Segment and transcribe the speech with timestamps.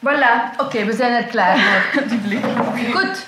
[0.00, 2.02] Voilà, oké, we zijn er klaar voor.
[3.00, 3.26] Goed,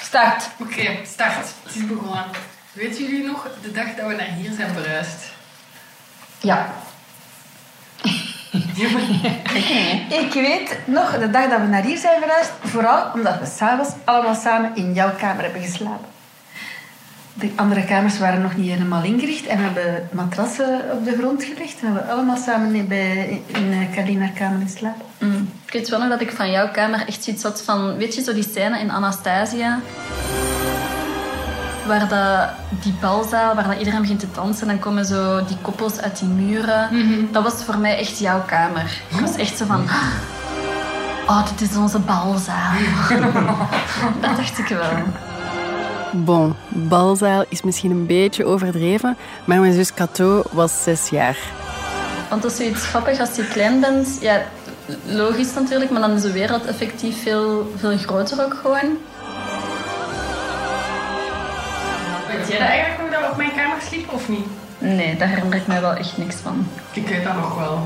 [0.00, 0.48] start.
[0.60, 1.46] Oké, start.
[1.62, 2.24] Het is begonnen.
[2.72, 5.24] Weten jullie nog de dag dat we naar hier zijn verhuisd?
[6.40, 6.74] Ja.
[10.24, 13.90] Ik weet nog de dag dat we naar hier zijn verhuisd, vooral omdat we s'avonds
[14.04, 16.06] allemaal samen in jouw kamer hebben geslapen.
[17.38, 21.44] De andere kamers waren nog niet helemaal ingericht en we hebben matrassen op de grond
[21.44, 21.80] gelegd.
[21.80, 25.04] En we hebben allemaal samen in, bij, in eh, Carlina kamer geslapen.
[25.18, 25.48] Mm.
[25.66, 27.96] Ik weet wel nog dat ik van jouw kamer echt zoiets had van...
[27.96, 29.80] Weet je, zo die scène in Anastasia?
[31.86, 32.48] Waar dat,
[32.82, 34.66] die balzaal, waar dat iedereen begint te dansen...
[34.66, 36.88] dan komen zo die koppels uit die muren.
[37.32, 39.00] Dat was voor mij echt jouw kamer.
[39.08, 39.84] Ik was echt zo van...
[41.26, 42.72] Oh, dit is onze balzaal.
[44.20, 45.02] dat dacht ik wel.
[46.12, 51.38] Bon, balzaal is misschien een beetje overdreven, maar mijn zus Cato was zes jaar.
[52.28, 54.18] Want dat is zoiets grappig als je klein bent.
[54.20, 54.42] Ja,
[55.04, 58.96] logisch natuurlijk, maar dan is de wereld effectief veel, veel groter ook gewoon.
[62.28, 64.46] Weet jij dat eigenlijk nog dat we op mijn kamer sliepen of niet?
[64.78, 66.66] Nee, daar herinner ik mij wel echt niks van.
[66.92, 67.82] Ik weet dat nog wel.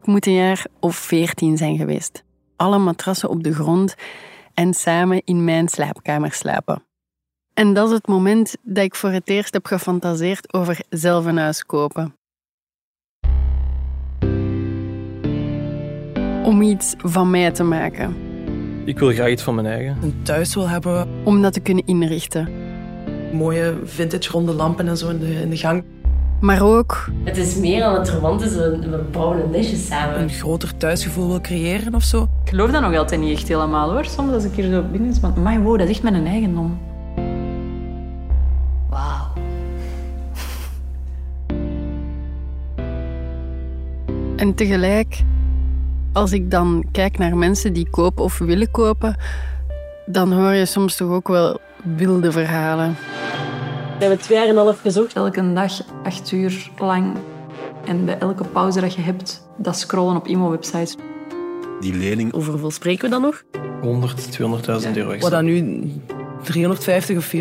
[0.00, 2.22] Ik moet een jaar of veertien zijn geweest.
[2.60, 3.94] Alle matrassen op de grond
[4.54, 6.82] en samen in mijn slaapkamer slapen.
[7.54, 11.38] En dat is het moment dat ik voor het eerst heb gefantaseerd over zelf een
[11.38, 12.14] huis kopen.
[16.44, 18.16] Om iets van mij te maken.
[18.84, 19.96] Ik wil graag iets van mijn eigen.
[20.02, 22.48] Een thuis wil hebben, Om dat te kunnen inrichten.
[23.32, 25.84] mooie vintage ronde lampen en zo in de, in de gang.
[26.40, 30.20] Maar ook Het is meer dan het verwant is, we we bouwen een nestje samen.
[30.20, 32.28] Een groter thuisgevoel wil creëren of zo.
[32.50, 34.04] Ik geloof dat nog altijd niet echt helemaal hoor.
[34.04, 36.78] Soms als ik hier zo binnen is, van, maar wow, dat is echt mijn eigendom.
[38.88, 39.32] Wauw.
[44.36, 45.22] En tegelijk,
[46.12, 49.16] als ik dan kijk naar mensen die kopen of willen kopen,
[50.06, 51.60] dan hoor je soms toch ook wel
[51.96, 52.96] wilde verhalen.
[53.98, 55.12] We hebben twee jaar en een half gezocht.
[55.12, 55.72] Elke dag
[56.04, 57.16] acht uur lang
[57.84, 60.96] en bij elke pauze dat je hebt, dat scrollen op emo-websites.
[61.80, 63.42] Die lening, Over hoeveel spreken we dan nog?
[63.80, 65.30] 100, 200.000 euro Wat extra.
[65.30, 65.90] dat nu
[66.42, 67.32] 350 of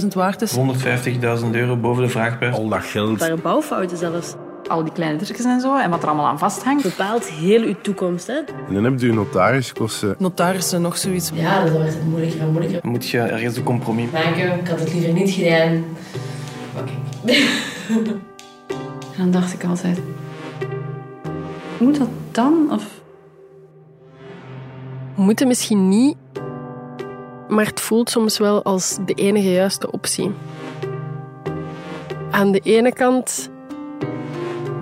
[0.00, 0.56] 400.000 waard is.
[0.56, 2.54] 150.000 euro boven de vraagprijs.
[2.56, 3.18] al dat geld.
[3.18, 4.34] Daar bouwfouten zelfs.
[4.68, 6.82] Al die kleine drukjes en zo, en wat er allemaal aan vasthangt.
[6.82, 8.34] Bepaalt heel uw toekomst, hè?
[8.68, 10.14] En dan heb je een notariskosten.
[10.18, 11.30] Notarissen, nog zoiets.
[11.34, 12.80] Ja, dat wordt het moeilijker en moeilijker.
[12.82, 15.84] Dan moet je ergens een compromis Dank u, ik had het liever niet gedaan.
[16.78, 16.92] Oké.
[19.16, 20.00] En dan dacht ik altijd,
[21.78, 22.68] moet dat dan?
[22.72, 22.97] Of
[25.18, 26.16] Moeten misschien niet,
[27.48, 30.30] maar het voelt soms wel als de enige juiste optie.
[32.30, 33.50] Aan de ene kant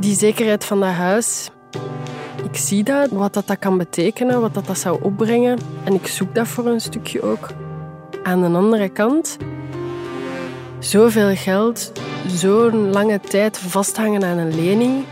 [0.00, 1.50] die zekerheid van dat huis.
[2.44, 5.58] Ik zie dat, wat dat, dat kan betekenen, wat dat, dat zou opbrengen.
[5.84, 7.48] En ik zoek dat voor een stukje ook.
[8.22, 9.36] Aan de andere kant,
[10.78, 11.92] zoveel geld,
[12.26, 15.04] zo'n lange tijd vasthangen aan een lening,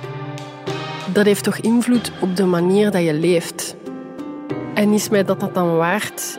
[1.13, 3.77] dat heeft toch invloed op de manier dat je leeft.
[4.75, 6.39] En is mij dat dat dan waard?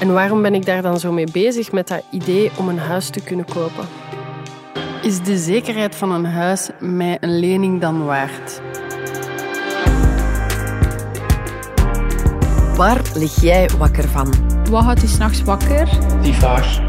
[0.00, 3.10] En waarom ben ik daar dan zo mee bezig met dat idee om een huis
[3.10, 3.86] te kunnen kopen?
[5.02, 8.60] Is de zekerheid van een huis mij een lening dan waard?
[12.76, 14.34] Waar lig jij wakker van?
[14.70, 15.88] wat houdt je s'nachts wakker?
[16.22, 16.82] Die vraag.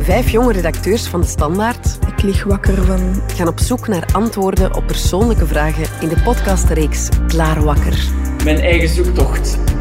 [0.00, 3.22] Vijf jonge redacteurs van De Standaard Ik lig wakker van...
[3.34, 8.10] gaan op zoek naar antwoorden op persoonlijke vragen in de podcastreeks Klaar Wakker.
[8.44, 9.71] Mijn eigen zoektocht.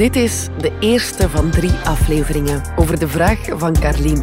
[0.00, 4.22] Dit is de eerste van drie afleveringen over de vraag van Carlien.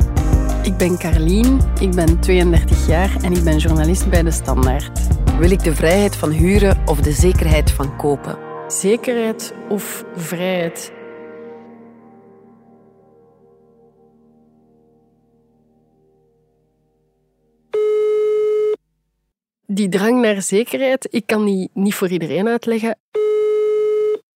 [0.64, 5.00] Ik ben Carlien, ik ben 32 jaar en ik ben journalist bij De Standaard.
[5.40, 8.38] Wil ik de vrijheid van huren of de zekerheid van kopen?
[8.68, 10.92] Zekerheid of vrijheid?
[19.66, 22.98] Die drang naar zekerheid, ik kan die niet voor iedereen uitleggen.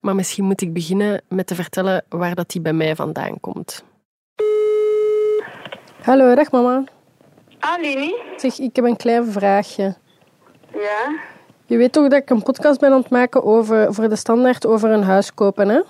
[0.02, 3.84] Maar misschien moet ik beginnen met te vertellen waar dat die bij mij vandaan komt.
[6.02, 6.84] Hallo, dag mama.
[7.60, 8.24] Aline?
[8.38, 9.96] Zeg, ik heb een klein vraagje.
[10.74, 11.20] Ja?
[11.66, 14.66] Je weet toch dat ik een podcast ben aan het maken over, voor de standaard
[14.66, 15.82] over een huis kopen, hè?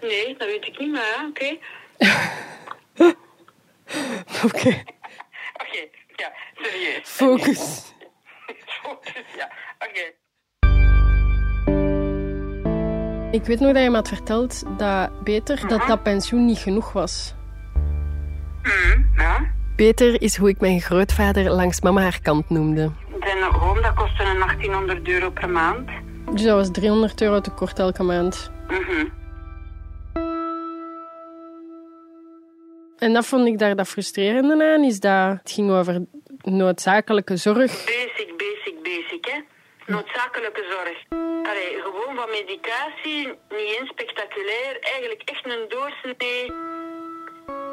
[0.00, 1.56] Nee, dat weet ik niet, maar ja, oké.
[4.44, 4.68] Oké,
[5.54, 7.00] Oké, ja, serieus.
[7.08, 7.92] focus.
[8.82, 10.12] Focus, ja, oké.
[13.30, 16.92] Ik weet nog dat je me had verteld dat beter dat dat pensioen niet genoeg
[16.92, 17.34] was.
[18.62, 19.50] Hm, ja?
[19.76, 22.90] Beter is hoe ik mijn grootvader langs mama haar kant noemde.
[23.20, 25.88] zijn home, dat kostte een 1800 euro per maand.
[26.32, 28.50] Dus dat was 300 euro tekort elke maand.
[28.68, 29.06] Mhm.
[32.98, 36.04] En dat vond ik daar dat frustrerende aan, is dat het ging over
[36.42, 37.84] noodzakelijke zorg.
[39.90, 40.98] Noodzakelijke zorg.
[41.50, 44.78] Allee, gewoon van medicatie, niet eens spectaculair.
[44.80, 46.52] Eigenlijk echt een doorsnee...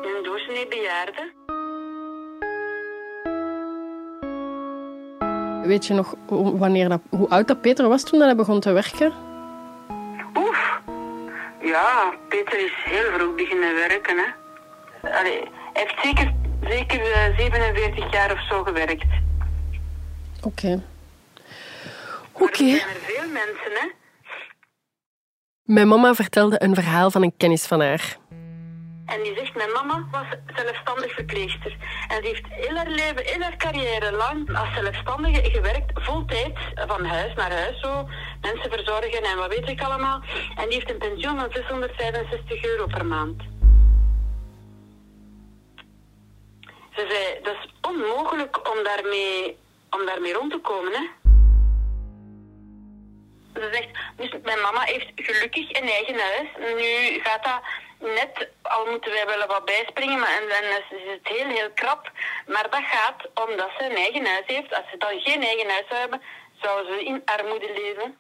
[0.02, 1.32] Een doorsnee bejaarde.
[5.68, 6.16] Weet je nog
[6.58, 9.14] wanneer dat, hoe oud dat Peter was toen dat hij begon te werken?
[10.38, 10.82] Oef.
[11.62, 14.26] Ja, Peter is heel vroeg beginnen werken, hè.
[15.20, 15.42] Allee,
[15.74, 19.06] hij heeft zeker, zeker eh, 47 jaar of zo gewerkt.
[20.44, 20.84] Oké.
[22.40, 22.64] Oké.
[22.64, 23.88] Er zijn er veel mensen, hè.
[25.64, 28.18] Mijn mama vertelde een verhaal van een kennis van haar.
[29.06, 30.26] En die zegt, mijn mama was
[30.56, 31.78] zelfstandig verpleegster.
[32.08, 37.06] En die heeft heel haar leven, heel haar carrière lang als zelfstandige gewerkt, voltijds, van
[37.06, 38.08] huis naar huis zo.
[38.42, 40.22] Mensen verzorgen en wat weet ik allemaal.
[40.56, 43.42] En die heeft een pensioen van 665 euro per maand.
[46.96, 49.58] Ze zei, dat is onmogelijk om daarmee,
[49.90, 51.27] om daarmee rond te komen, hè.
[53.58, 56.50] Ze zegt, dus mijn mama heeft gelukkig een eigen huis.
[56.82, 57.62] Nu gaat dat
[58.00, 60.64] net, al moeten wij wel wat bijspringen, maar en dan
[61.00, 62.12] is het heel, heel krap.
[62.48, 64.74] Maar dat gaat omdat ze een eigen huis heeft.
[64.74, 66.22] Als ze dan geen eigen huis zou hebben,
[66.62, 68.18] zou ze in armoede leven.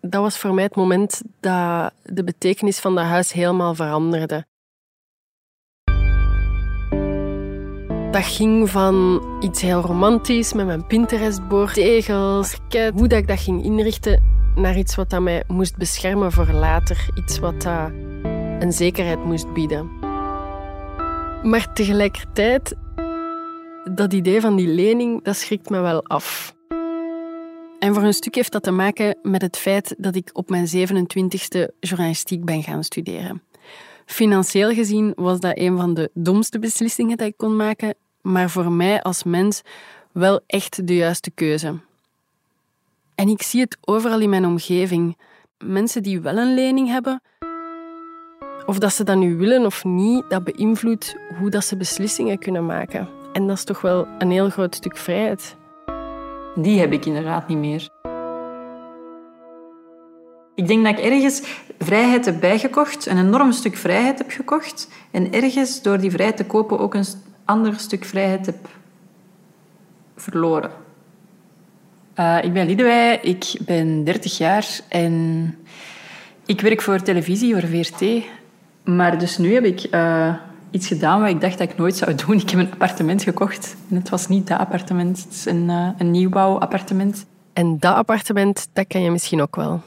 [0.00, 4.46] Dat was voor mij het moment dat de betekenis van dat huis helemaal veranderde.
[8.10, 12.56] Dat ging van iets heel romantisch met mijn Pinterest-bord, tegels,
[12.94, 14.22] hoe dat ik dat ging inrichten,
[14.54, 17.08] naar iets wat dat mij moest beschermen voor later.
[17.14, 17.90] Iets wat dat
[18.58, 19.90] een zekerheid moest bieden.
[21.42, 22.74] Maar tegelijkertijd,
[23.94, 26.54] dat idee van die lening, dat schrikt me wel af.
[27.78, 30.66] En voor een stuk heeft dat te maken met het feit dat ik op mijn
[30.66, 33.42] 27e journalistiek ben gaan studeren.
[34.06, 38.72] Financieel gezien was dat een van de domste beslissingen dat ik kon maken, maar voor
[38.72, 39.62] mij als mens
[40.12, 41.74] wel echt de juiste keuze.
[43.14, 45.18] En ik zie het overal in mijn omgeving.
[45.58, 47.22] Mensen die wel een lening hebben,
[48.66, 52.66] of dat ze dat nu willen of niet, dat beïnvloedt hoe dat ze beslissingen kunnen
[52.66, 53.08] maken.
[53.32, 55.56] En dat is toch wel een heel groot stuk vrijheid.
[56.54, 57.88] Die heb ik inderdaad niet meer.
[60.56, 61.42] Ik denk dat ik ergens
[61.78, 64.88] vrijheid heb bijgekocht, een enorm stuk vrijheid heb gekocht.
[65.10, 67.04] En ergens door die vrijheid te kopen ook een
[67.44, 68.68] ander stuk vrijheid heb
[70.16, 70.70] verloren.
[72.14, 75.54] Eh, ik ben Liedewij, ik ben 30 jaar en
[76.46, 78.24] ik werk voor televisie, voor VRT.
[78.84, 80.34] Maar dus nu heb ik eh,
[80.70, 82.40] iets gedaan wat ik dacht dat ik nooit zou doen.
[82.40, 83.76] Ik heb een appartement gekocht.
[83.90, 87.26] En het was niet dat appartement, het is een, uh, een nieuwbouwappartement.
[87.52, 89.82] En dat appartement, dat ken je misschien ook wel.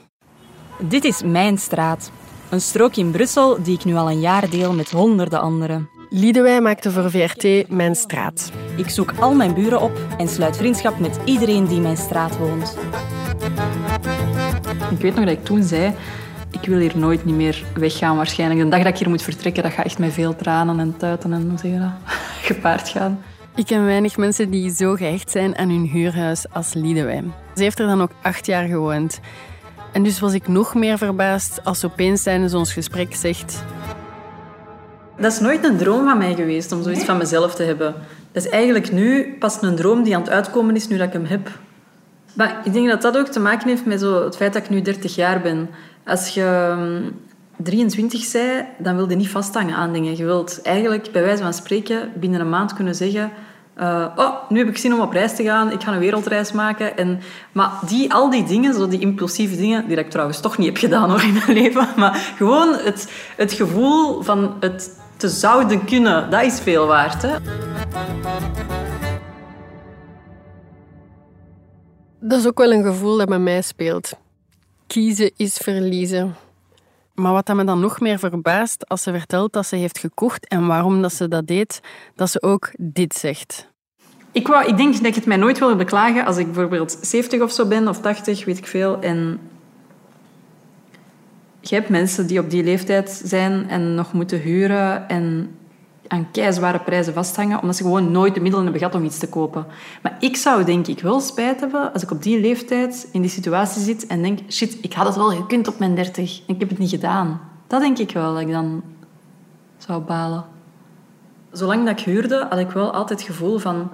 [0.84, 2.12] Dit is mijn straat.
[2.50, 5.90] Een strook in Brussel die ik nu al een jaar deel met honderden anderen.
[6.10, 8.52] Liedewij maakte voor VRT Mijn Straat.
[8.78, 12.38] Ik zoek al mijn buren op en sluit vriendschap met iedereen die in mijn straat
[12.38, 12.78] woont.
[14.92, 15.94] Ik weet nog dat ik toen zei,
[16.52, 18.62] ik wil hier nooit niet meer weggaan waarschijnlijk.
[18.62, 21.34] De dag dat ik hier moet vertrekken, dat gaat echt met veel tranen en tuiten
[21.34, 22.14] en hoe zeg je dat,
[22.54, 23.20] gepaard gaan.
[23.56, 27.24] Ik ken weinig mensen die zo gehecht zijn aan hun huurhuis als Liedewij.
[27.56, 29.20] Ze heeft er dan ook acht jaar gewoond.
[29.91, 33.63] En dus was ik nog meer verbaasd als ze opeens tijdens ons gesprek zegt...
[35.17, 37.96] Dat is nooit een droom van mij geweest, om zoiets van mezelf te hebben.
[38.31, 41.13] Dat is eigenlijk nu pas een droom die aan het uitkomen is, nu dat ik
[41.13, 41.50] hem heb.
[42.34, 44.69] Maar ik denk dat dat ook te maken heeft met zo het feit dat ik
[44.69, 45.69] nu 30 jaar ben.
[46.05, 47.22] Als je um,
[47.58, 50.17] 23 zei, dan wil je niet vasthangen aan dingen.
[50.17, 53.31] Je wilt eigenlijk, bij wijze van spreken, binnen een maand kunnen zeggen...
[53.79, 56.51] Uh, oh, nu heb ik zin om op reis te gaan, ik ga een wereldreis
[56.51, 56.98] maken.
[56.98, 57.19] En,
[57.51, 60.77] maar die, al die dingen, zo die impulsieve dingen, die ik trouwens toch niet heb
[60.77, 66.29] gedaan hoor, in mijn leven, maar gewoon het, het gevoel van het te zouden kunnen,
[66.29, 67.21] dat is veel waard.
[67.21, 67.36] Hè?
[72.19, 74.12] Dat is ook wel een gevoel dat bij mij speelt.
[74.88, 76.36] Kiezen is verliezen.
[77.20, 80.68] Maar wat me dan nog meer verbaast als ze vertelt dat ze heeft gekocht en
[80.68, 81.80] waarom dat ze dat deed,
[82.16, 83.68] dat ze ook dit zegt.
[84.32, 87.42] Ik, wou, ik denk dat ik het mij nooit wil beklagen als ik bijvoorbeeld 70
[87.42, 89.00] of zo ben, of 80, weet ik veel.
[89.00, 89.40] En
[91.60, 95.56] je hebt mensen die op die leeftijd zijn en nog moeten huren en
[96.10, 99.30] aan keizware prijzen vasthangen, omdat ze gewoon nooit de middelen hebben gehad om iets te
[99.30, 99.66] kopen.
[100.01, 103.30] Maar ik zou denk ik wel spijt hebben als ik op die leeftijd in die
[103.30, 106.60] situatie zit en denk, shit, ik had het wel gekund op mijn 30 en ik
[106.60, 107.42] heb het niet gedaan.
[107.68, 108.84] Dat denk ik wel dat ik dan
[109.78, 110.46] zou balen.
[111.51, 113.92] Zolang dat ik huurde, had ik wel altijd het gevoel van...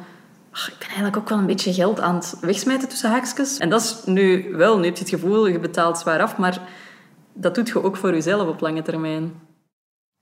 [0.51, 3.57] "Ach, ik ben eigenlijk ook wel een beetje geld aan het wegsmijten tussen haakjes.
[3.57, 6.61] En dat is nu wel, nu heb je het gevoel, je betaalt zwaar af, maar
[7.33, 9.33] dat doet je ook voor jezelf op lange termijn.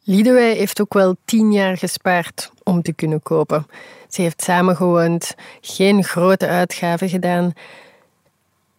[0.05, 3.67] Liedewij heeft ook wel tien jaar gespaard om te kunnen kopen.
[4.09, 7.53] Ze heeft samengewoond, geen grote uitgaven gedaan.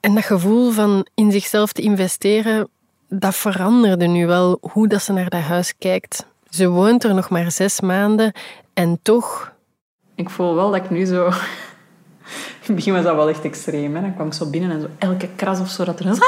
[0.01, 2.69] En dat gevoel van in zichzelf te investeren,
[3.09, 6.27] dat veranderde nu wel hoe dat ze naar dat huis kijkt.
[6.49, 8.33] Ze woont er nog maar zes maanden
[8.75, 9.53] en toch...
[10.15, 11.27] Ik voel wel dat ik nu zo...
[12.65, 13.95] In het begin was dat wel echt extreem.
[13.95, 14.01] Hè?
[14.01, 16.07] Dan kwam ik zo binnen en zo elke kras of zo dat er.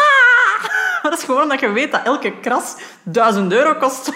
[1.02, 1.10] Ah!
[1.10, 4.12] Dat is gewoon omdat je weet dat elke kras duizend euro kost.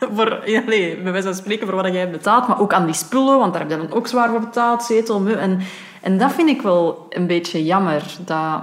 [0.14, 2.48] voor, nee, bij wijze van spreken voor wat jij hebt betaald.
[2.48, 4.82] Maar ook aan die spullen, want daar heb je dan ook zwaar voor betaald.
[4.82, 5.60] Zetel, en,
[6.00, 8.16] en dat vind ik wel een beetje jammer.
[8.24, 8.62] Dat,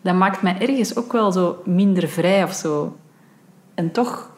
[0.00, 2.96] dat maakt mij ergens ook wel zo minder vrij of zo.
[3.74, 4.30] En toch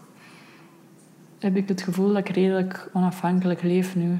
[1.38, 4.18] heb ik het gevoel dat ik redelijk onafhankelijk leef nu.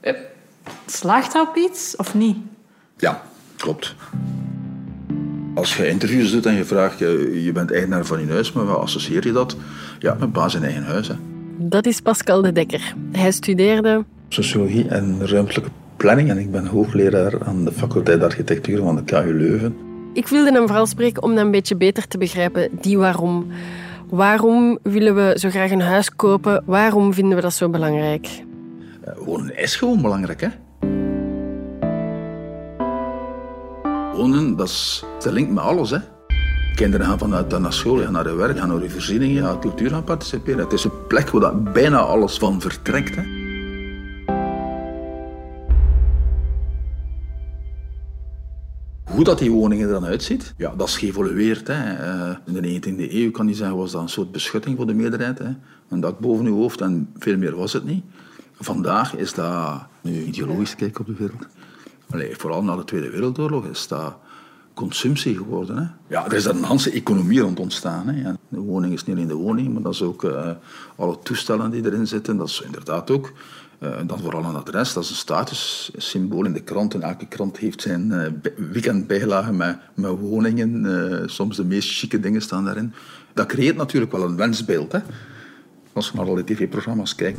[0.00, 0.14] Eh,
[0.86, 2.36] Slaagt dat op iets of niet?
[2.96, 3.22] Ja,
[3.56, 3.94] klopt.
[5.56, 8.64] Als je interviews doet en je vraagt, je, je bent eigenaar van je huis, maar
[8.64, 9.56] wat associeer je dat?
[9.98, 11.08] Ja, met baas in eigen huis.
[11.08, 11.14] Hè.
[11.58, 12.94] Dat is Pascal de Dekker.
[13.12, 18.96] Hij studeerde Sociologie en ruimtelijke planning en ik ben hoogleraar aan de faculteit architectuur van
[18.96, 19.76] de KU Leuven.
[20.12, 23.46] Ik wilde hem vooral spreken om dat een beetje beter te begrijpen, die waarom.
[24.10, 26.62] Waarom willen we zo graag een huis kopen?
[26.66, 28.28] Waarom vinden we dat zo belangrijk?
[29.00, 30.48] Eh, Wonen is gewoon belangrijk, hè?
[34.16, 35.98] Wonen, dat is dat linkt met alles, hè?
[36.74, 39.90] Kinderen gaan vanuit naar school, gaan naar hun werk, gaan naar hun voorzieningen, gaan cultuur
[39.90, 40.60] gaan participeren.
[40.60, 43.16] Het is een plek waar dat bijna alles van vertrekt?
[49.04, 51.66] Hoe dat die woningen er dan uitziet, ja, dat is geëvolueerd.
[51.66, 51.94] Hè.
[51.94, 54.94] Eh, In de 19e eeuw kan je zeggen, was dat een soort beschutting voor de
[54.94, 55.38] meerderheid.
[55.38, 55.50] Hè.
[55.88, 58.04] Een dak boven je hoofd en veel meer was het niet.
[58.60, 61.46] Vandaag is dat, nu ideologisch kijken op de wereld,
[62.10, 64.16] Allee, vooral na de Tweede Wereldoorlog is dat
[64.74, 65.76] consumptie geworden.
[65.76, 65.84] Hè.
[66.14, 68.08] Ja, er is daar een hele economie rond ontstaan.
[68.08, 68.20] Hè.
[68.20, 70.50] Ja, de woning is niet alleen de woning, maar dat is ook eh,
[70.96, 72.36] alle toestellen die erin zitten.
[72.36, 73.32] Dat is inderdaad ook.
[73.78, 77.02] eh, dan vooral een adres, dat is een statussymbool in de kranten.
[77.02, 80.86] Elke krant heeft zijn eh, bij- weekendbijlagen met, met woningen.
[81.20, 82.92] eh, soms de meest chique dingen staan daarin.
[83.34, 84.92] Dat creëert natuurlijk wel een wensbeeld.
[84.92, 84.98] Hè.
[85.92, 87.38] Als je naar alle tv-programma's kijkt.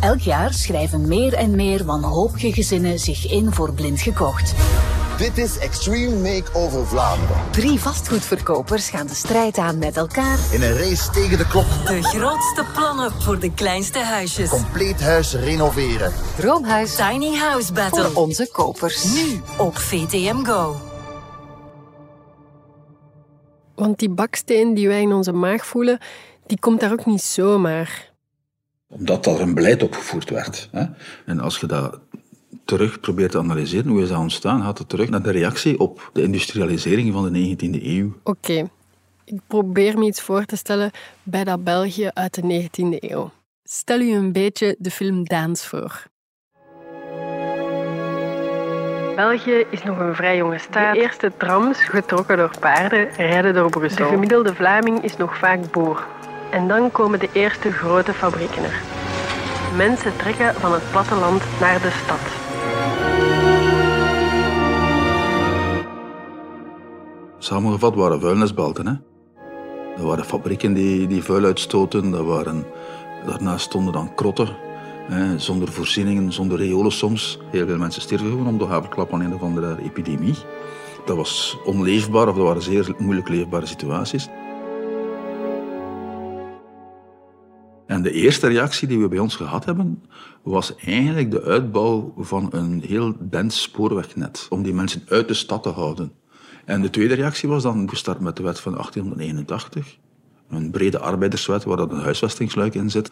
[0.00, 4.54] Elk jaar schrijven meer en meer wanhopige gezinnen zich in voor blind gekocht.
[5.18, 7.36] Dit is Extreme Makeover Vlaanderen.
[7.50, 10.38] Drie vastgoedverkopers gaan de strijd aan met elkaar.
[10.52, 11.64] In een race tegen de klok.
[11.86, 14.50] De grootste plannen voor de kleinste huisjes.
[14.50, 16.12] Compleet huis renoveren.
[16.36, 16.94] Droomhuis.
[16.94, 18.10] Tiny House Battle.
[18.10, 19.04] Voor onze kopers.
[19.04, 20.76] Nu op VTM Go.
[23.74, 25.98] Want die baksteen die wij in onze maag voelen,
[26.46, 28.09] die komt daar ook niet zomaar.
[28.90, 30.68] Omdat er een beleid opgevoerd werd.
[30.72, 30.84] Hè.
[31.26, 32.00] En als je dat
[32.64, 36.10] terug probeert te analyseren, hoe is dat ontstaan, gaat het terug naar de reactie op
[36.12, 38.12] de industrialisering van de 19e eeuw.
[38.22, 38.70] Oké,
[39.24, 40.90] ik probeer me iets voor te stellen
[41.22, 43.30] bij dat België uit de 19e eeuw.
[43.64, 46.08] Stel u een beetje de film Daans voor.
[49.16, 50.94] België is nog een vrij jonge staat.
[50.94, 54.04] De eerste trams, getrokken door paarden, rijden door Brussel.
[54.04, 56.06] De gemiddelde Vlaming is nog vaak boer.
[56.50, 58.82] En dan komen de eerste grote fabrieken er.
[59.76, 62.18] Mensen trekken van het platteland naar de stad.
[67.38, 68.86] Samengevat waren vuilnisbelten.
[68.86, 68.94] Hè.
[69.96, 72.10] Dat waren fabrieken die, die vuil uitstoten.
[72.10, 72.64] Dat waren,
[73.26, 74.48] daarnaast stonden dan krotten.
[75.08, 77.38] Hè, zonder voorzieningen, zonder riolen soms.
[77.50, 80.34] Heel veel mensen sterven gewoon om de haverklap aan een of andere epidemie.
[81.04, 84.28] Dat was onleefbaar, of dat waren zeer moeilijk leefbare situaties.
[88.02, 90.02] De eerste reactie die we bij ons gehad hebben,
[90.42, 94.46] was eigenlijk de uitbouw van een heel dens spoorwegnet.
[94.48, 96.12] Om die mensen uit de stad te houden.
[96.64, 99.96] En de tweede reactie was dan gestart met de wet van 1881.
[100.48, 103.10] Een brede arbeiderswet waar dat een huisvestingsluik in zit.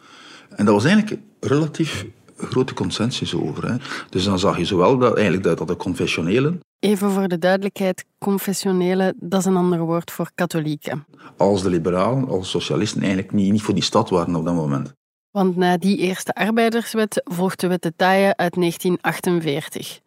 [0.48, 3.70] En dat was eigenlijk relatief grote consensus over.
[3.70, 3.76] Hè.
[4.10, 8.04] Dus dan zag je zowel dat, eigenlijk dat, dat de confessionelen Even voor de duidelijkheid,
[8.18, 11.06] confessionele, dat is een ander woord voor katholieken.
[11.36, 14.94] als de liberalen, als socialisten eigenlijk niet, niet voor die stad waren op dat moment.
[15.30, 20.00] Want na die eerste arbeiderswet volgt de wet de Taaie uit 1948.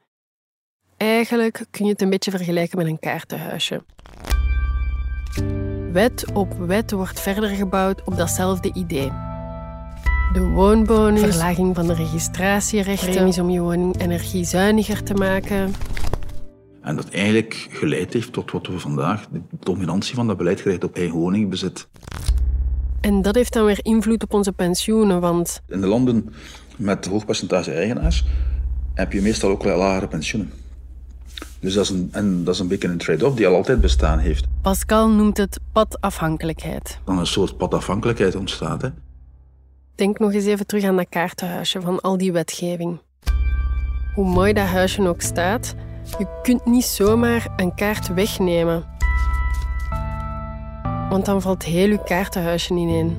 [0.97, 3.83] Eigenlijk kun je het een beetje vergelijken met een kaartenhuisje.
[5.91, 9.11] Wet op wet wordt verder gebouwd op datzelfde idee.
[10.33, 15.73] De woonbonus, verlaging van de registratierechten, premies om je woning energiezuiniger te maken.
[16.81, 20.83] En dat eigenlijk geleid heeft tot wat we vandaag, de dominantie van dat beleid geleid
[20.83, 21.87] op eigen woningbezit.
[23.01, 26.33] En dat heeft dan weer invloed op onze pensioenen, want In de landen
[26.75, 28.25] met hoog percentage eigenaars
[28.93, 30.51] heb je meestal ook wel lagere pensioenen.
[31.59, 34.19] Dus dat is een, en dat is een beetje een trade-off die al altijd bestaan
[34.19, 34.45] heeft.
[34.61, 36.99] Pascal noemt het padafhankelijkheid.
[37.05, 38.81] Dan een soort padafhankelijkheid ontstaat.
[38.81, 38.89] Hè.
[39.95, 42.99] Denk nog eens even terug aan dat kaartenhuisje van al die wetgeving.
[44.15, 48.83] Hoe mooi dat huisje ook staat, je kunt niet zomaar een kaart wegnemen.
[51.09, 53.17] Want dan valt heel je kaartenhuisje ineen.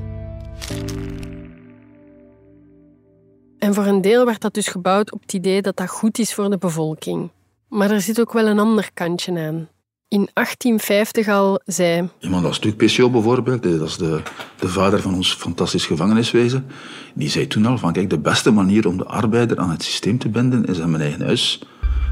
[3.58, 6.34] En voor een deel werd dat dus gebouwd op het idee dat dat goed is
[6.34, 7.30] voor de bevolking.
[7.68, 9.68] Maar er zit ook wel een ander kantje aan.
[10.08, 14.22] In 1850 al zei Iemand als Luc Pessiot bijvoorbeeld, dat is de,
[14.58, 16.66] de vader van ons fantastisch gevangeniswezen,
[17.14, 20.18] die zei toen al van kijk, de beste manier om de arbeider aan het systeem
[20.18, 21.62] te binden is hem een eigen huis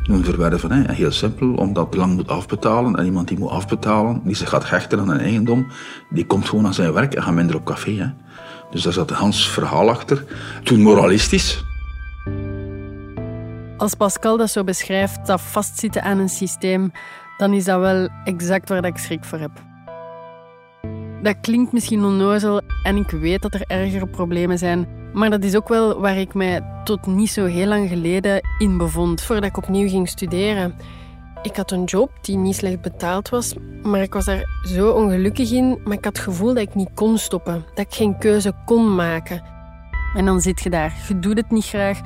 [0.03, 0.73] doen verwerven.
[0.73, 0.93] Hè.
[0.93, 5.01] Heel simpel, omdat lang moet afbetalen en iemand die moet afbetalen, die zich gaat hechten
[5.01, 5.67] aan een eigendom,
[6.11, 7.91] die komt gewoon aan zijn werk en gaat minder op café.
[7.91, 8.07] Hè.
[8.71, 10.25] Dus daar zat Hans verhaal achter.
[10.63, 11.65] Toen moralistisch,
[13.77, 16.93] Als Pascal dat zo beschrijft, dat vastzitten aan een systeem,
[17.37, 19.51] dan is dat wel exact waar ik schrik voor heb.
[21.23, 25.57] Dat klinkt misschien onnozel en ik weet dat er ergere problemen zijn, maar dat is
[25.57, 29.57] ook wel waar ik mij tot niet zo heel lang geleden in bevond, voordat ik
[29.57, 30.75] opnieuw ging studeren.
[31.43, 35.51] Ik had een job die niet slecht betaald was, maar ik was daar zo ongelukkig
[35.51, 38.53] in, maar ik had het gevoel dat ik niet kon stoppen, dat ik geen keuze
[38.67, 39.43] kon maken.
[40.15, 42.01] En dan zit je daar, je doet het niet graag,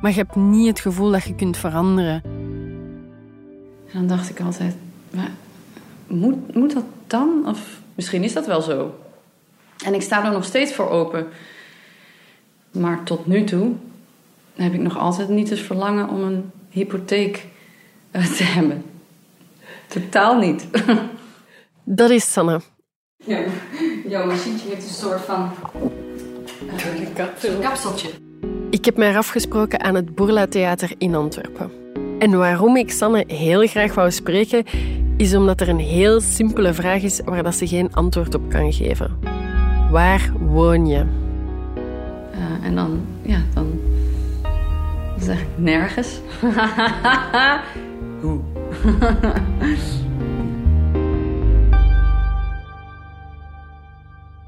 [0.00, 2.22] maar je hebt niet het gevoel dat je kunt veranderen.
[3.92, 4.74] En dan dacht ik altijd,
[5.10, 5.30] maar
[6.06, 7.42] moet, moet dat dan?
[7.46, 8.98] Of misschien is dat wel zo.
[9.84, 11.26] En ik sta er nog steeds voor open.
[12.74, 13.72] Maar tot nu toe
[14.54, 17.46] heb ik nog altijd niet het verlangen om een hypotheek
[18.10, 18.84] eh, te hebben.
[19.86, 20.66] Totaal niet.
[21.84, 22.60] Dat is Sanne.
[23.24, 23.44] Ja,
[24.08, 25.50] jouw machientje heeft een soort van
[27.44, 28.08] uh, kapseltje.
[28.70, 31.70] Ik heb mij afgesproken aan het Bourla Theater in Antwerpen.
[32.18, 34.64] En waarom ik Sanne heel graag wou spreken,
[35.16, 38.72] is omdat er een heel simpele vraag is waar dat ze geen antwoord op kan
[38.72, 39.18] geven.
[39.90, 41.23] Waar woon je?
[42.64, 43.80] En dan, ja, dan
[45.18, 46.20] zeg ik nergens.
[48.20, 48.40] Hoe?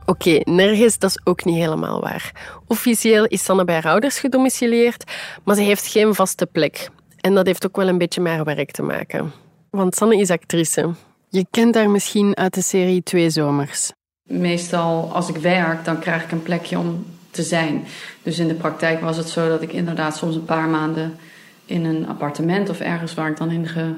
[0.07, 2.33] Oké, nergens, dat is ook niet helemaal waar.
[2.67, 5.13] Officieel is Sanne bij haar ouders gedomicileerd,
[5.45, 6.89] maar ze heeft geen vaste plek.
[7.21, 9.33] En dat heeft ook wel een beetje met haar werk te maken.
[9.71, 10.95] Want Sanne is actrice.
[11.29, 13.93] Je kent haar misschien uit de serie Twee Zomers.
[14.23, 17.05] Meestal als ik werk, dan krijg ik een plekje om
[17.37, 17.85] te zijn.
[18.23, 21.19] Dus in de praktijk was het zo dat ik inderdaad soms een paar maanden
[21.67, 23.95] in een appartement of ergens waar ik dan in, ge,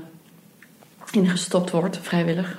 [1.11, 2.57] in gestopt word, vrijwillig,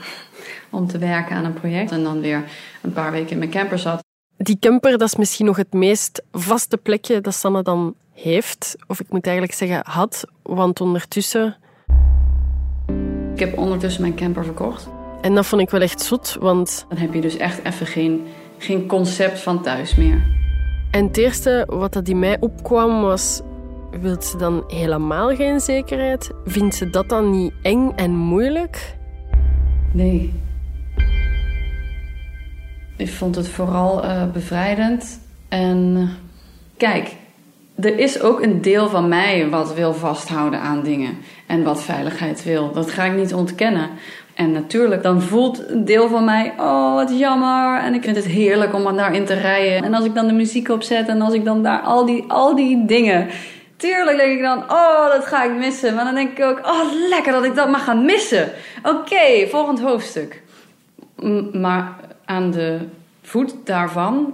[0.70, 1.92] om te werken aan een project.
[1.92, 2.44] En dan weer
[2.82, 4.04] een paar weken in mijn camper zat.
[4.38, 8.76] Die camper, dat is misschien nog het meest vaste plekje dat Sanne dan heeft.
[8.88, 11.58] Of ik moet eigenlijk zeggen had, want ondertussen...
[13.34, 14.88] Ik heb ondertussen mijn camper verkocht.
[15.22, 16.86] En dat vond ik wel echt zot, want...
[16.90, 20.39] Dan heb je dus echt even geen, geen concept van thuis meer.
[20.92, 23.42] En het eerste wat dat in mij opkwam was...
[24.02, 26.32] Wilt ze dan helemaal geen zekerheid?
[26.46, 28.96] Vindt ze dat dan niet eng en moeilijk?
[29.92, 30.34] Nee.
[32.98, 35.20] Ik vond het vooral uh, bevrijdend.
[35.48, 36.10] En
[36.78, 37.16] kijk,
[37.76, 41.18] er is ook een deel van mij wat wil vasthouden aan dingen.
[41.46, 42.72] En wat veiligheid wil.
[42.72, 43.90] Dat ga ik niet ontkennen.
[44.40, 47.80] En natuurlijk, dan voelt een deel van mij, oh wat jammer.
[47.80, 49.84] En ik vind het heerlijk om daarin te rijden.
[49.84, 52.56] En als ik dan de muziek opzet en als ik dan daar al die, al
[52.56, 53.28] die dingen.
[53.76, 55.96] Tuurlijk denk ik dan, oh dat ga ik missen.
[55.96, 58.52] Maar dan denk ik ook, oh lekker dat ik dat mag gaan missen.
[58.84, 60.42] Oké, volgend hoofdstuk.
[61.52, 62.80] Maar aan de
[63.22, 64.34] voet daarvan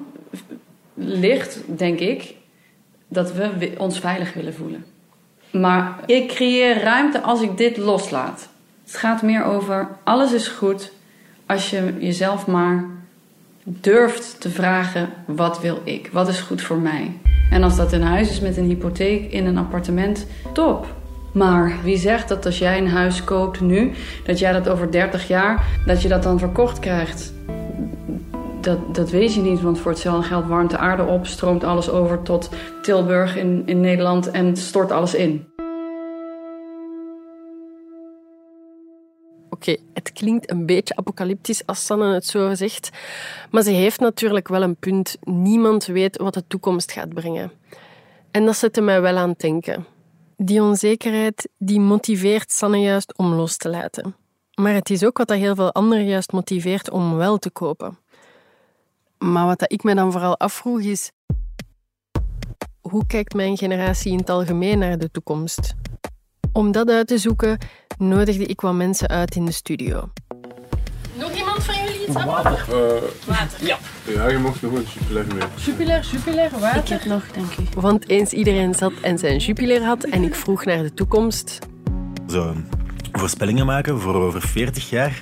[0.94, 2.36] ligt, denk ik,
[3.08, 4.86] dat we ons veilig willen voelen.
[5.52, 8.54] Maar ik creëer ruimte als ik dit loslaat.
[8.86, 10.92] Het gaat meer over alles is goed
[11.46, 12.86] als je jezelf maar
[13.64, 16.10] durft te vragen: wat wil ik?
[16.12, 17.12] Wat is goed voor mij?
[17.50, 20.86] En als dat een huis is met een hypotheek in een appartement, top.
[21.32, 23.92] Maar wie zegt dat als jij een huis koopt nu,
[24.26, 27.34] dat jij dat over 30 jaar, dat je dat dan verkocht krijgt?
[28.62, 31.90] Dat, dat weet je niet, want voor hetzelfde geld warmt de aarde op, stroomt alles
[31.90, 32.50] over tot
[32.82, 35.55] Tilburg in, in Nederland en stort alles in.
[39.56, 42.90] Oké, het klinkt een beetje apocalyptisch als Sanne het zo zegt,
[43.52, 45.18] maar ze heeft natuurlijk wel een punt.
[45.24, 47.52] Niemand weet wat de toekomst gaat brengen.
[48.32, 49.86] En dat zette mij wel aan het denken.
[50.38, 54.16] Die onzekerheid die motiveert Sanne juist om los te laten.
[54.56, 57.98] Maar het is ook wat dat heel veel anderen juist motiveert om wel te kopen.
[59.18, 61.12] Maar wat dat ik me dan vooral afvroeg is...
[62.82, 65.76] Hoe kijkt mijn generatie in het algemeen naar de toekomst?
[66.56, 67.58] Om dat uit te zoeken,
[67.98, 70.10] nodigde ik wat mensen uit in de studio.
[71.20, 72.26] Nog iemand van jullie iets hebben?
[72.26, 72.66] Water.
[73.26, 73.66] Water.
[73.66, 73.78] Ja.
[74.06, 75.48] Ja, je mocht nog een jupiler mee.
[75.56, 76.82] Jupiler, Jupiler, water.
[76.82, 77.80] Ik heb nog, dank u.
[77.80, 81.60] Want eens iedereen zat en zijn jupiler had en ik vroeg naar de toekomst...
[82.28, 82.56] Zo
[83.12, 85.22] voorspellingen maken voor over 40 jaar.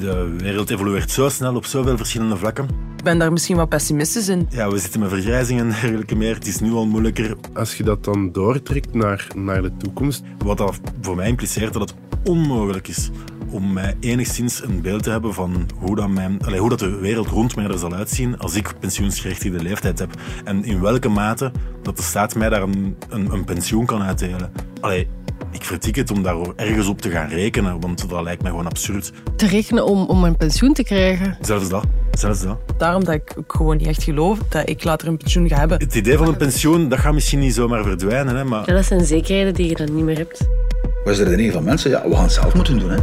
[0.00, 2.91] De wereld evolueert zo snel op zoveel verschillende vlakken.
[3.02, 4.46] Ik ben daar misschien wat pessimistisch in.
[4.50, 6.34] Ja, we zitten met vergrijzingen en dergelijke meer.
[6.34, 7.36] Het is nu al moeilijker.
[7.54, 10.22] Als je dat dan doortrekt naar, naar de toekomst...
[10.38, 13.10] Wat dat voor mij impliceert dat het onmogelijk is
[13.50, 16.96] om mij enigszins een beeld te hebben van hoe dat, mijn, allez, hoe dat de
[16.96, 20.10] wereld rond mij er zal uitzien als ik pensioensgerechtigde leeftijd heb.
[20.44, 24.52] En in welke mate dat de staat mij daar een, een, een pensioen kan uitdelen.
[24.80, 25.08] Allee,
[25.50, 28.66] ik vertik het om daar ergens op te gaan rekenen, want dat lijkt mij gewoon
[28.66, 29.12] absurd.
[29.36, 31.36] Te rekenen om, om een pensioen te krijgen.
[31.40, 31.84] Zelfs dat.
[32.18, 32.58] Zelfs dat.
[32.78, 35.78] Daarom dat ik ook gewoon niet echt geloof dat ik later een pensioen ga hebben.
[35.78, 38.62] Het idee van een pensioen, dat gaat misschien niet zomaar verdwijnen, hè, maar...
[38.66, 40.46] Ja, dat zijn zekerheden die je dan niet meer hebt.
[41.04, 41.90] Wat is de redenering van mensen?
[41.90, 42.90] Ja, we gaan het zelf moeten doen.
[42.90, 42.98] Hè.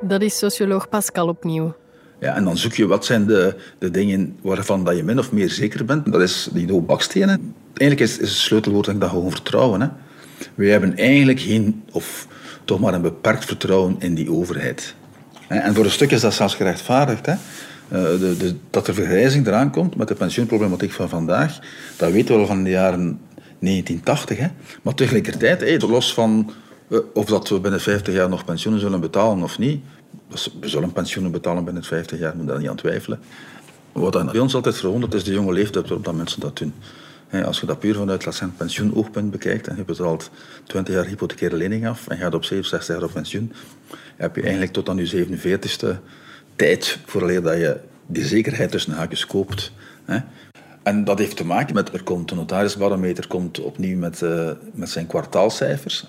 [0.00, 1.74] Dat is socioloog Pascal opnieuw.
[2.20, 5.32] Ja, en dan zoek je wat zijn de, de dingen waarvan dat je min of
[5.32, 6.12] meer zeker bent.
[6.12, 7.54] Dat is die dode bakstenen.
[7.74, 9.80] Eigenlijk is, is het sleutelwoord denk ik, dat gewoon vertrouwen.
[9.80, 9.88] Hè.
[10.54, 12.26] Wij hebben eigenlijk geen, of
[12.64, 14.94] toch maar een beperkt vertrouwen in die overheid.
[15.48, 17.26] En voor een stuk is dat zelfs gerechtvaardigd.
[17.26, 17.32] Hè.
[17.32, 17.38] Eh,
[17.88, 21.58] de, de, dat er vergrijzing eraan komt met de pensioenproblematiek van vandaag,
[21.96, 23.20] dat weten we al van de jaren
[23.58, 24.38] 1980.
[24.38, 24.46] Hè.
[24.82, 26.50] Maar tegelijkertijd, los van
[26.88, 29.82] uh, of dat we binnen 50 jaar nog pensioenen zullen betalen of niet,
[30.60, 33.20] we zullen pensioenen betalen binnen 50 jaar, moet daar niet aan twijfelen.
[33.92, 36.74] Wat bij ons altijd verwondert, is de jonge leeftijd waarop dat mensen dat doen.
[37.44, 40.30] Als je dat puur vanuit laat pensioenoogpunt bekijkt en je betaalt
[40.64, 43.52] 20 jaar hypothecaire lening af en gaat op 67 jaar op pensioen,
[44.16, 45.88] heb je eigenlijk tot aan je 47ste
[46.56, 49.72] tijd vooraleer dat je die zekerheid tussen haakjes koopt.
[50.82, 54.88] En dat heeft te maken met, er komt de notarisbarometer komt opnieuw met, uh, met
[54.88, 56.06] zijn kwartaalcijfers.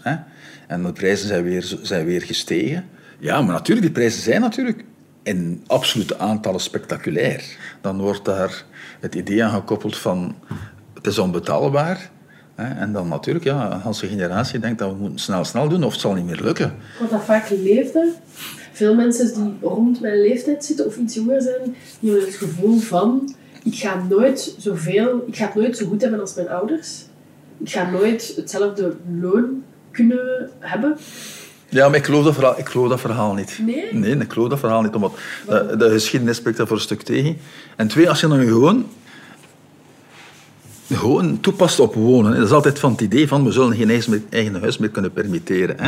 [0.67, 2.86] En de prijzen zijn weer, zijn weer gestegen.
[3.19, 4.84] Ja, maar natuurlijk, die prijzen zijn natuurlijk
[5.23, 7.58] in absolute aantallen spectaculair.
[7.82, 8.63] Dan wordt daar
[8.99, 10.36] het idee aan gekoppeld van
[11.08, 12.10] het is onbetaalbaar.
[12.56, 16.02] En dan natuurlijk, ja, onze generatie denkt dat we moeten snel, snel doen of het
[16.02, 16.74] zal niet meer lukken.
[17.00, 18.12] Wat dat vaak leefde,
[18.72, 22.80] veel mensen die rond mijn leeftijd zitten of iets jonger zijn, die hebben het gevoel
[22.80, 27.04] van ik ga nooit zoveel, ik ga het nooit zo goed hebben als mijn ouders.
[27.58, 30.98] Ik ga nooit hetzelfde loon kunnen hebben.
[31.70, 33.60] Ja, maar ik geloof dat verhaal, ik geloof dat verhaal niet.
[33.65, 33.93] Nee?
[33.93, 34.96] Nee, ik geloof dat verhaal niet.
[34.96, 35.17] Omdat
[35.48, 37.38] de, de geschiedenis spreekt daar voor een stuk tegen.
[37.76, 38.86] En twee, als je dan gewoon
[40.95, 42.36] gewoon toepast op wonen.
[42.36, 45.76] Dat is altijd van het idee van we zullen geen eigen huis meer kunnen permitteren.
[45.80, 45.88] Hè?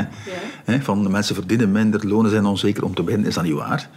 [0.74, 0.82] Ja.
[0.82, 3.28] Van de mensen verdienen minder, lonen zijn onzeker om te beginnen.
[3.28, 3.90] Is dat niet waar?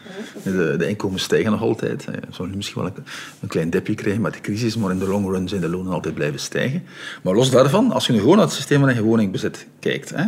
[0.42, 2.04] De, de inkomens stijgen nog altijd.
[2.04, 3.04] We zullen misschien wel een,
[3.40, 5.92] een, klein dipje krijgen met de crisis, maar in de long run zijn de lonen
[5.92, 6.84] altijd blijven stijgen.
[7.22, 10.10] Maar los daarvan, als je nu gewoon naar het systeem van eigen woningbezit kijkt.
[10.10, 10.24] Hè?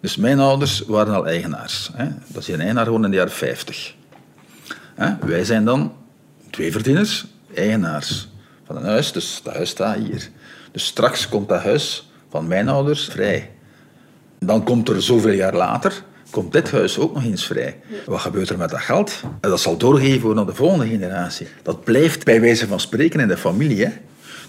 [0.00, 1.90] Dus mijn ouders waren al eigenaars.
[1.94, 2.08] Hè?
[2.26, 3.94] Dat is een eigenaar gewoon in de jaren 50.
[4.94, 5.14] Hè?
[5.26, 5.92] Wij zijn dan
[6.50, 8.28] twee verdieners, eigenaars
[9.12, 10.28] Dus dat huis staat hier.
[10.72, 13.50] Dus straks komt dat huis van mijn ouders vrij.
[14.38, 17.80] Dan komt er zoveel jaar later, komt dit huis ook nog eens vrij.
[18.06, 19.20] Wat gebeurt er met dat geld?
[19.40, 21.46] En dat zal doorgegeven worden aan de volgende generatie.
[21.62, 23.88] Dat blijft bij wijze van spreken in de familie.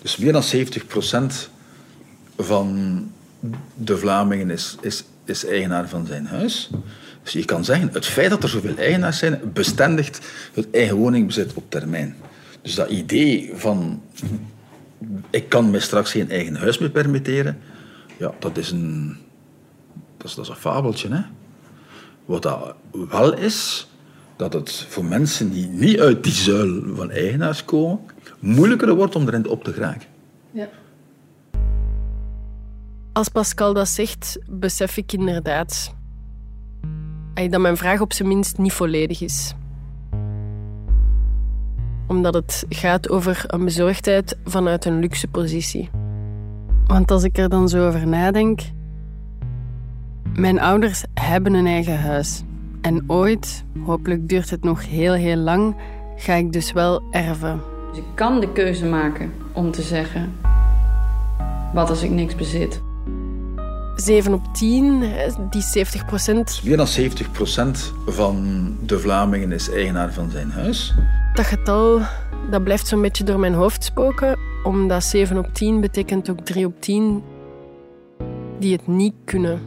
[0.01, 1.49] Dus meer dan 70%
[2.37, 3.11] van
[3.75, 6.69] de Vlamingen is, is, is eigenaar van zijn huis.
[7.23, 10.19] Dus je kan zeggen, het feit dat er zoveel eigenaars zijn, bestendigt
[10.53, 12.15] het eigen woningbezit op termijn.
[12.63, 14.01] Dus dat idee van
[15.29, 17.59] ik kan me straks geen eigen huis meer permitteren,
[18.17, 19.17] ja, dat is een,
[20.17, 21.09] dat is, dat is een fabeltje.
[21.09, 21.21] Hè?
[22.25, 22.75] Wat dat
[23.09, 23.87] wel is,
[24.35, 27.99] dat het voor mensen die niet uit die zuil van eigenaars komen,
[28.39, 30.07] moeilijker wordt om erin op te geraken.
[30.51, 30.69] Ja.
[33.13, 35.93] Als Pascal dat zegt, besef ik inderdaad
[37.49, 39.53] dat mijn vraag op zijn minst niet volledig is
[42.07, 45.89] omdat het gaat over een bezorgdheid vanuit een luxe positie.
[46.85, 48.61] Want als ik er dan zo over nadenk,
[50.35, 52.43] mijn ouders hebben een eigen huis.
[52.81, 55.75] En ooit, hopelijk duurt het nog heel heel lang,
[56.17, 57.61] ga ik dus wel erven.
[57.89, 60.31] Dus ik kan de keuze maken om te zeggen:
[61.73, 62.81] wat als ik niks bezit?
[63.95, 65.03] 7 op 10,
[65.49, 66.61] die 70 procent.
[66.63, 70.93] Meer dan 70 procent van de Vlamingen is eigenaar van zijn huis.
[71.33, 72.01] Dat getal
[72.49, 76.65] dat blijft zo'n beetje door mijn hoofd spoken, omdat 7 op 10 betekent ook 3
[76.65, 77.23] op 10
[78.59, 79.61] die het niet kunnen.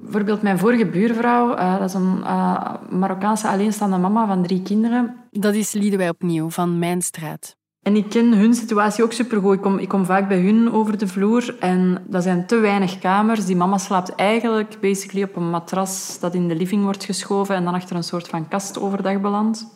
[0.00, 5.16] Bijvoorbeeld mijn vorige buurvrouw, eh, dat is een uh, Marokkaanse alleenstaande mama van drie kinderen.
[5.30, 7.57] Dat is Liedewij opnieuw, van Mijn Straat.
[7.82, 9.54] En ik ken hun situatie ook supergoed.
[9.54, 12.98] Ik kom, ik kom vaak bij hun over de vloer en dat zijn te weinig
[12.98, 13.46] kamers.
[13.46, 17.64] Die mama slaapt eigenlijk basically op een matras dat in de living wordt geschoven en
[17.64, 19.66] dan achter een soort van kast overdag belandt.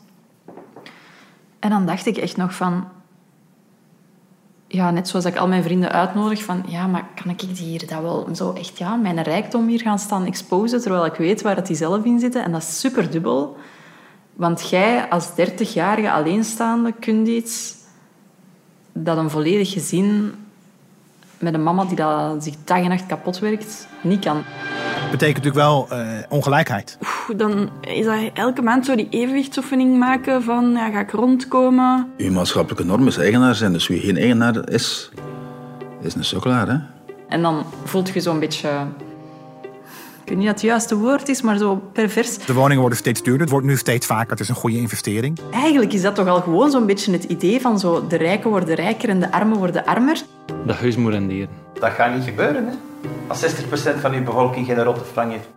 [1.59, 2.85] En dan dacht ik echt nog van...
[4.67, 6.63] Ja, net zoals ik al mijn vrienden uitnodig van...
[6.67, 8.79] Ja, maar kan ik die hier dat wel zo echt...
[8.79, 12.21] Ja, mijn rijkdom hier gaan staan exposen, terwijl ik weet waar het die zelf in
[12.21, 12.45] zitten.
[12.45, 13.57] En dat is super dubbel.
[14.33, 17.81] Want jij als 30-jarige alleenstaande kunt iets
[18.93, 20.35] dat een volledig gezin
[21.39, 24.43] met een mama die dat zich dag en nacht kapot werkt, niet kan.
[25.11, 26.99] betekent natuurlijk wel uh, ongelijkheid.
[27.01, 32.09] Oeh, dan is dat elke maand zo die evenwichtsoefening maken van ja, ga ik rondkomen.
[32.17, 35.11] Uw maatschappelijke norm is eigenaar zijn, dus wie geen eigenaar is,
[36.03, 36.69] is een sukkelaar.
[36.69, 36.77] Hè?
[37.29, 38.69] En dan voelt je zo'n beetje
[40.23, 42.39] ik weet niet dat het juiste woord is, maar zo pervers.
[42.39, 43.41] De woningen worden steeds duurder.
[43.41, 44.31] Het wordt nu steeds vaker.
[44.31, 45.39] Het is een goede investering.
[45.53, 48.75] Eigenlijk is dat toch al gewoon zo'n beetje het idee van zo de rijken worden
[48.75, 50.23] rijker en de armen worden armer.
[50.67, 51.49] Dat huis moet renderen.
[51.81, 52.73] Dat gaat niet gebeuren, hè.
[53.27, 55.49] Als 60% van uw bevolking geen rotte frank heeft.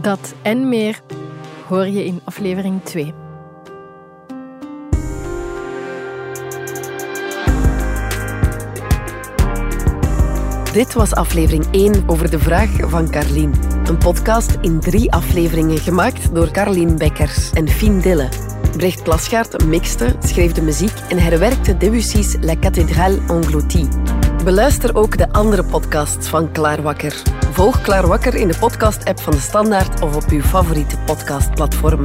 [0.00, 1.00] Dat en meer
[1.68, 3.14] hoor je in aflevering 2.
[10.72, 13.54] Dit was aflevering 1 over de vraag van Carlien.
[13.84, 18.28] Een podcast in drie afleveringen gemaakt door Carlien Bekkers en Fien Dille.
[18.76, 23.88] Brecht Plasgaard mixte, schreef de muziek en herwerkte Debussy's La Cathédrale Engloutie.
[24.44, 27.22] Beluister ook de andere podcasts van Klaarwakker.
[27.50, 32.02] Volg Klaarwakker in de podcast-app van de Standaard of op uw favoriete podcastplatform.